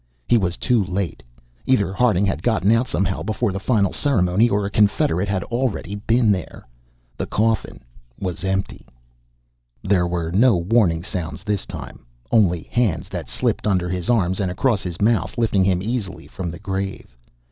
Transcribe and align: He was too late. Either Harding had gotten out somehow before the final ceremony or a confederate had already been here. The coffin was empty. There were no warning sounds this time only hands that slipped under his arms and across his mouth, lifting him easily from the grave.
He 0.27 0.39
was 0.39 0.57
too 0.57 0.83
late. 0.83 1.21
Either 1.67 1.93
Harding 1.93 2.25
had 2.25 2.41
gotten 2.41 2.71
out 2.71 2.87
somehow 2.87 3.21
before 3.21 3.51
the 3.51 3.59
final 3.59 3.93
ceremony 3.93 4.49
or 4.49 4.65
a 4.65 4.71
confederate 4.71 5.27
had 5.27 5.43
already 5.43 5.93
been 5.93 6.33
here. 6.33 6.65
The 7.17 7.27
coffin 7.27 7.83
was 8.19 8.43
empty. 8.43 8.87
There 9.83 10.07
were 10.07 10.31
no 10.31 10.57
warning 10.57 11.03
sounds 11.03 11.43
this 11.43 11.67
time 11.67 12.03
only 12.31 12.63
hands 12.63 13.09
that 13.09 13.29
slipped 13.29 13.67
under 13.67 13.89
his 13.89 14.09
arms 14.09 14.39
and 14.39 14.49
across 14.49 14.81
his 14.81 14.99
mouth, 14.99 15.37
lifting 15.37 15.63
him 15.63 15.83
easily 15.83 16.25
from 16.25 16.49
the 16.49 16.57
grave. 16.57 17.15